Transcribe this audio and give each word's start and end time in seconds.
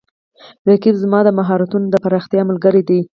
رقیب 0.69 0.95
زما 1.03 1.19
د 1.23 1.29
مهارتونو 1.39 1.85
د 1.89 1.95
پراختیا 2.03 2.41
ملګری 2.49 2.81
دی 2.89 2.99